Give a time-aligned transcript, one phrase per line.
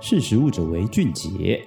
[0.00, 1.66] 识时务者为俊杰。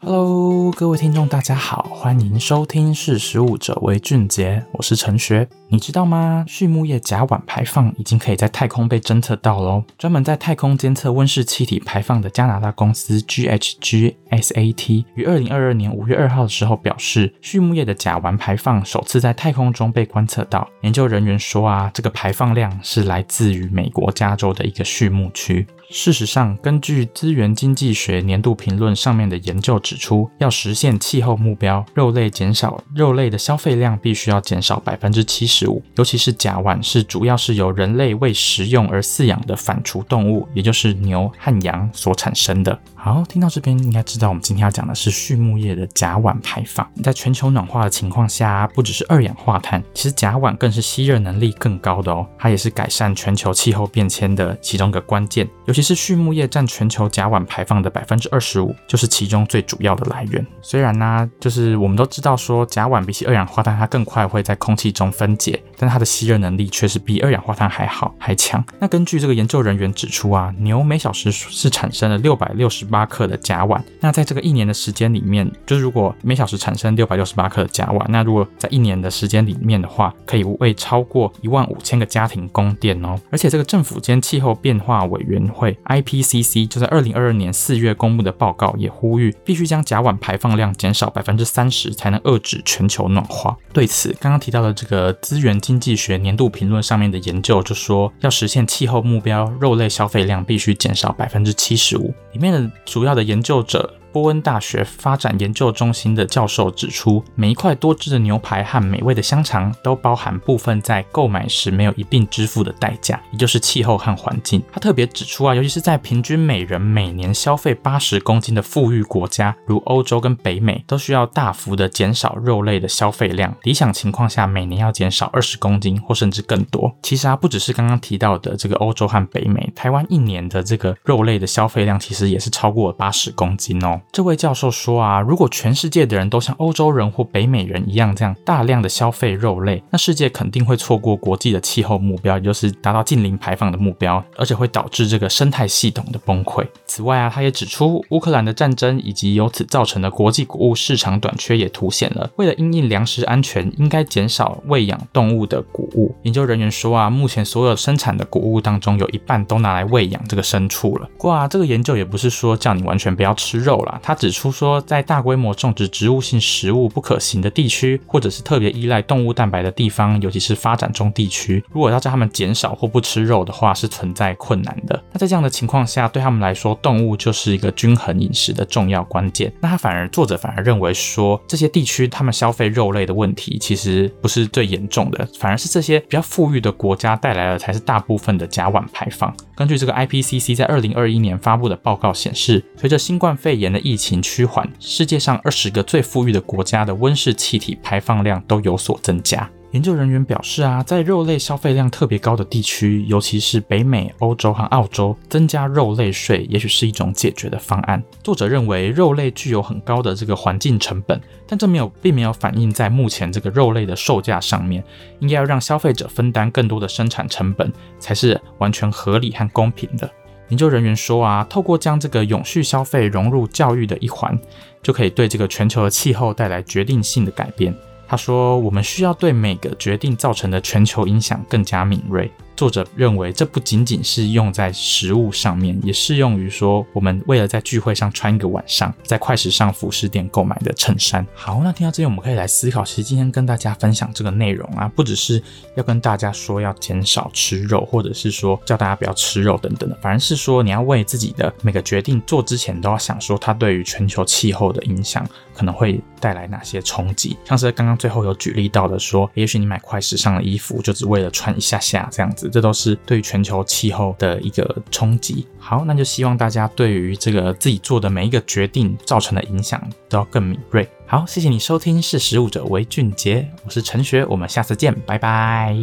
[0.00, 0.41] Hello，
[0.74, 5.46] 各位听众，大家好，欢迎收听《识食物者为俊杰》，我是陈学。
[5.68, 6.44] 你知道吗？
[6.48, 9.84] 畜牧业甲烷排放已经可以在太空被侦测到喽。
[9.98, 20.66] 专门在太空监测温室气体排放的加拿大公司 GHG SAT 于二零二二年五月二号的时候表示，畜牧业的甲烷排放首次在太空中被观测到。
[20.82, 25.66] 研究人员说啊，这个排放量是来自于美国加州的一个畜牧区。
[25.90, 35.82] 事实上，根据资源经济学年度评论上面的研究指出，要是实现气候目标，肉类减少，肉类的消费量必须要减少百分之七十五。
[35.96, 42.78] 尤其是甲烷是主要是由人类为食用而饲养的反刍动物，也就是牛和羊所产生的。
[42.94, 46.88] 好，听到这边应该知道，我们今天要讲的是畜牧业的甲烷排放。
[47.02, 52.24] 在全球暖化的情况下，不只是二氧化碳，其实甲烷更是吸热能力更高的哦。
[52.38, 55.48] 它也是改善全球气候变迁的其中一个关键。
[55.66, 60.46] 尤其是畜牧业占全球甲烷排放的百分之二十五，就是其中最主要的来源。
[60.60, 68.64] 虽然呢，就是我们都知道说甲烷比起二氧化碳，它更快会在空气中分解，但它的吸热能力却是比二氧化碳还好还强。
[68.78, 83.18] 那根据这个研究人员指出啊，牛每小时是产生了六百六十八克的甲烷，那在这个一年的时间里面，就是如果每小时产生六百六十八克的甲烷，那如果在一年的时间里面的话，可以为超过一万五千个家庭供电哦。
[83.30, 93.54] 而且这个政府间气候变化委员会 IPCC 就在二零二二年四月公布的报告也呼吁，必须将甲烷排排放量减少百分之三十，才能遏制全球暖化。
[93.70, 102.14] 对此，刚刚提到的这个资源经济学年度评论上面的研究就说，要实现气候目标，肉类消费量必须减少百分之七十五。
[102.32, 103.94] 里面的主要的研究者。
[104.12, 114.62] 波恩大学发展研究中心的教授指出，每一块多汁的牛排和美味的香肠都包含部分在购买时没有一并支付的代价，也就是气候和环境。
[114.70, 123.56] 他特别指出啊，尤其是在平均每人每年消费八十公斤的富裕国家，如欧洲跟北美，都需要大幅的减少肉类的消费量。
[123.62, 126.94] 理想情况下，每年要减少二十公斤或甚至更多。
[127.02, 134.00] 其实啊，不只是刚刚提到的这个欧洲和北美，台湾一年的这个肉类的消费量其实也是超过八十公斤哦。
[134.10, 146.66] 这位教授说啊，如果全世界的人都像欧洲人或北美人一样这样大量的消费肉类，那世界肯定会错过国际的气候目标，也就是达到近零排放的目标，而且会导致这个生态系统的崩溃。
[146.86, 156.14] 此外啊，他也指出，乌克兰的战争以及由此造成的国际谷物市场短缺，也凸显了为了因应粮食安全，应该减少喂养动物的谷物。
[156.22, 161.08] 研究人员说啊，目前所有生产的谷物当中，有一半都拿来喂养这个牲畜了。
[161.16, 175.02] 不过啊，这个研究也不是说叫你完全不要吃肉啦，他指出说，在大规模种植植物性食物不可行的地区，或者是特别依赖动物蛋白的地方，尤其是发展中地区，如果要叫他们减少或不吃肉的话，是存在困难的。
[175.12, 179.52] 那在这样的情况下，对他们来说，动物就是一个均衡饮食的重要关键。
[179.60, 189.34] 那他反而，作者反而认为说，这些地区他们消费肉类的问题其实不是最严重的，反而是这些比较富裕的国家带来的才是大部分的甲烷排放。
[189.54, 199.48] 根据这个 IPCC 在二零二一年发布的报告显示，随着新冠肺炎的疫情趋缓，世界上二十个最富裕的国家的温室气体排放量都有所增加。
[199.72, 208.02] 研究人员表示啊，在肉类消费量特别高的地区，尤其是北美、欧洲和澳洲，增加肉类税也许是一种解决的方案。
[208.22, 211.18] 作者认为，肉类具有很高的这个环境成本，
[211.48, 214.84] 但这没有并没有反映在目前这个肉类的售价上面。
[215.20, 220.10] 应该要让消费者分担更多的生产成本，才是完全合理和公平的。
[220.52, 224.38] 研究人员说啊，透过将这个永续消费融入教育的一环，
[224.82, 227.74] 就可以对这个全球的气候带来决定性的改变。
[228.06, 232.30] 他说：“我们需要对每个决定造成的全球影响更加敏锐。”
[232.62, 241.26] 作者认为，这不仅仅是用在食物上面，也适用于说我们为了在聚会上穿一个晚上在快时尚服饰店购买的衬衫。
[241.34, 245.42] 好，那听到这里，我们可以来思考，其实今天跟大家分享这个内容啊，不只是
[245.74, 257.36] 要跟大家说要减少吃肉，或者是说叫大家不要吃肉等等的，反而是说你要为自己的每个决定做之前，都要想说它对于全球气候的影响可能会带来哪些冲击。
[257.44, 262.51] 像是刚刚最后有举例到的说，也许你买快时尚的衣服，就只为了穿一下下这样子。
[262.52, 265.46] 这都是对全球气候的一个冲击。
[265.58, 270.86] 好，那就希望大家对于这个自己做的每一个决定造成的影响都要更敏锐。
[271.06, 275.74] 好，谢谢你收听《识食物者为俊杰》，我是陈学，我们下次见，拜拜。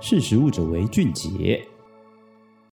[0.00, 1.60] 识食物者为俊杰。